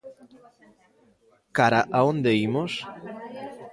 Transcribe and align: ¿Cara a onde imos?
¿Cara 1.57 1.81
a 1.97 1.99
onde 2.11 2.31
imos? 2.47 2.71